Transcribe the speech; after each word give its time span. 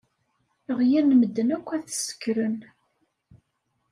Ɣyen 0.77 1.07
medden 1.19 1.49
akk 1.55 1.67
ad 1.75 1.83
t-sekren. 1.85 2.57